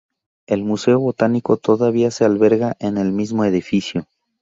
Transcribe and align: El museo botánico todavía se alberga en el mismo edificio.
El 0.47 0.63
museo 0.63 0.99
botánico 0.99 1.57
todavía 1.57 2.09
se 2.09 2.25
alberga 2.25 2.75
en 2.79 2.97
el 2.97 3.11
mismo 3.11 3.45
edificio. 3.45 4.07